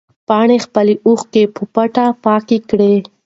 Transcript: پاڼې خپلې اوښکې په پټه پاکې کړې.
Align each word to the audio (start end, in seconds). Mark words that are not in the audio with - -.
پاڼې 0.27 0.57
خپلې 0.65 0.93
اوښکې 1.07 1.43
په 1.55 1.63
پټه 1.73 2.05
پاکې 2.23 2.57
کړې. 2.69 2.93